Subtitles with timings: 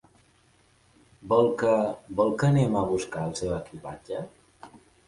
[1.35, 1.75] Vol que,
[2.23, 4.27] vol que anem a buscar el seu equipatge?